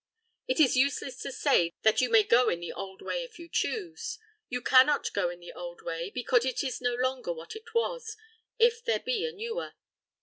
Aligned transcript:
It 0.47 0.59
is 0.59 0.75
useless 0.75 1.15
to 1.21 1.31
say 1.31 1.75
that 1.83 2.01
you 2.01 2.09
may 2.09 2.23
go 2.23 2.49
in 2.49 2.59
the 2.59 2.73
old 2.73 3.03
way 3.03 3.21
if 3.23 3.37
you 3.37 3.47
choose. 3.47 4.17
You 4.49 4.59
cannot 4.59 5.13
go 5.13 5.29
in 5.29 5.39
the 5.39 5.53
old 5.53 5.83
way, 5.83 6.09
because 6.09 6.43
it 6.43 6.63
is 6.63 6.81
no 6.81 6.95
longer 6.95 7.31
what 7.31 7.55
it 7.55 7.75
was, 7.75 8.17
if 8.57 8.83
there 8.83 8.97
be 9.01 9.27
a 9.27 9.31
newer. 9.31 9.73